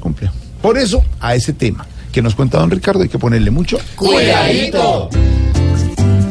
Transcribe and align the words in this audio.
Complejo. 0.00 0.34
Por 0.60 0.78
eso, 0.78 1.04
a 1.20 1.34
ese 1.34 1.52
tema 1.52 1.86
que 2.12 2.22
nos 2.22 2.34
cuenta 2.34 2.58
don 2.58 2.70
Ricardo 2.70 3.02
hay 3.02 3.08
que 3.08 3.18
ponerle 3.18 3.50
mucho 3.50 3.78
Cuidadito. 3.96 5.08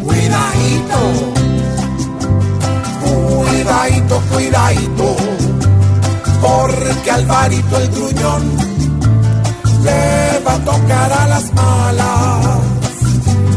Cuidadito. 0.03 1.33
Cuidadito, 3.03 4.21
cuidadito. 4.31 5.15
Porque 6.41 7.11
Alvarito 7.11 7.77
el 7.77 7.87
gruñón 7.89 8.57
le 9.83 10.39
va 10.45 10.53
a 10.55 10.59
tocar 10.59 11.13
a 11.13 11.27
las 11.27 11.53
malas. 11.53 12.59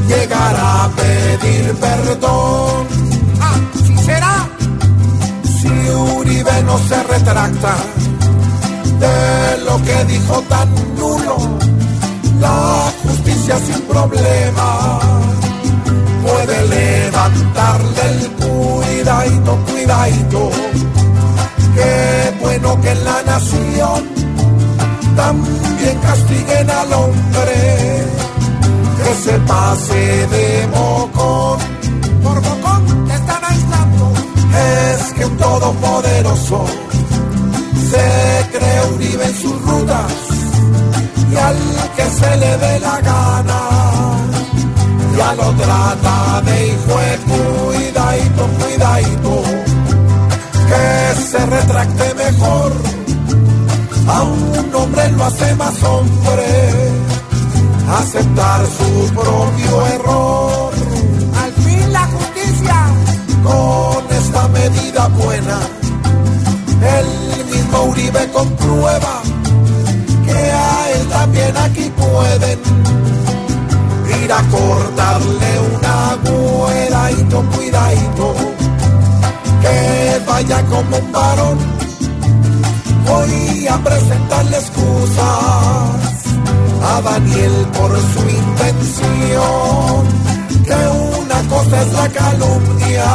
Llegará 0.08 0.84
a 0.84 0.90
pedir 0.90 1.74
perdón. 1.74 2.86
Ah, 3.40 3.60
¿sí 3.86 3.96
será? 3.98 4.48
Si 5.60 5.68
Uribe 5.90 6.62
no 6.64 6.78
se 6.78 7.02
retracta 7.04 7.74
lo 9.74 9.82
que 9.82 10.04
dijo 10.04 10.40
tan 10.42 10.68
nulo, 10.96 11.36
la 12.40 12.92
justicia 13.02 13.56
sin 13.58 13.80
problema 13.82 15.00
puede 16.22 16.56
levantarle 16.68 18.02
el 18.10 18.30
cuidadito, 18.42 19.58
cuidadito. 19.68 20.50
Qué 21.74 22.34
bueno 22.40 22.80
que 22.80 22.90
en 22.90 23.04
la 23.04 23.22
nación 23.22 24.00
también 25.16 25.98
castiguen 25.98 26.70
al 26.70 26.92
hombre 26.92 28.06
que 28.98 29.14
se 29.24 29.38
pase 29.40 30.26
de 30.34 30.68
bocón. 30.72 31.58
Por 32.22 32.40
bocón 32.42 33.06
te 33.08 33.14
están 33.14 33.44
aislando. 33.44 34.12
Es 34.68 35.12
que 35.14 35.24
un 35.24 35.36
todopoderoso 35.36 36.83
que 42.04 42.10
se 42.10 42.36
le 42.36 42.56
dé 42.58 42.80
la 42.80 43.00
gana. 43.00 43.60
Ya 45.16 45.34
lo 45.34 45.48
trata 45.52 46.42
de 46.46 46.68
hijo 46.68 46.94
de 47.06 47.14
cuidadito, 47.28 48.42
cuidadito, 48.58 49.42
que 50.68 51.20
se 51.30 51.46
retracte 51.46 52.14
mejor, 52.14 52.72
a 54.08 54.22
un 54.22 54.74
hombre 54.74 55.10
lo 55.12 55.24
hace 55.24 55.54
más 55.54 55.82
hombre, 55.84 56.48
aceptar 58.00 58.60
su 58.78 59.14
propio 59.14 59.86
error. 59.96 60.72
Al 61.42 61.52
fin 61.64 61.92
la 61.92 62.06
justicia, 62.06 62.78
con 63.44 64.16
esta 64.20 64.48
medida 64.48 65.08
buena, 65.08 65.58
el 66.98 67.46
mismo 67.52 67.82
Uribe 67.84 68.28
comprueba 68.32 69.22
ir 74.34 74.40
a 74.40 74.42
cortarle 74.50 75.60
una 75.76 76.18
cuidadito, 76.24 77.42
cuidadito, 77.54 78.34
que 79.62 80.22
vaya 80.26 80.62
como 80.66 80.96
un 80.96 81.12
varón. 81.12 81.58
Voy 83.06 83.66
a 83.68 83.76
presentarle 83.78 84.56
excusas 84.56 85.16
a 86.82 87.00
Daniel 87.02 87.66
por 87.76 87.90
su 87.90 88.20
intención, 88.28 90.06
que 90.64 91.20
una 91.22 91.48
cosa 91.48 91.82
es 91.82 91.92
la 91.92 92.08
calumnia 92.08 93.12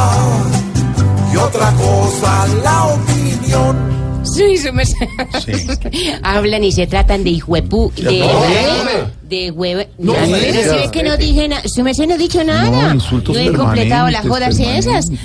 y 1.32 1.36
otra 1.36 1.72
cosa 1.72 2.46
la 2.62 2.84
opinión. 2.86 4.09
Sí, 4.24 4.56
se 4.56 4.72
me... 4.72 4.82
Hablan 6.22 6.64
y 6.64 6.72
se 6.72 6.86
tratan 6.86 7.24
de 7.24 7.30
hijuepu... 7.30 7.92
De, 7.96 8.24
de 9.22 9.50
hueve... 9.50 9.88
No, 9.98 10.14
pero 10.14 10.72
si 10.74 10.78
es 10.84 10.90
que 10.90 11.02
no 11.02 11.16
dije 11.16 11.48
nada... 11.48 11.62
Su 11.66 11.82
merced 11.82 12.06
no 12.06 12.14
ha 12.14 12.18
dicho 12.18 12.44
nada. 12.44 12.94
No, 12.94 13.00
No 13.10 13.38
he 13.38 13.52
completado 13.52 14.10
las 14.10 14.26
jodas 14.26 14.58
esas. 14.58 15.10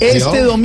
Este 0.00 0.42
domingo 0.42 0.56